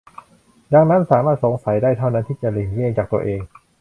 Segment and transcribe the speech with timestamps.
[0.73, 3.41] ดังนั้นสามารถสงสัยได้เท่านั้นที่จะหลีกเลี่ยงจากตัวเอง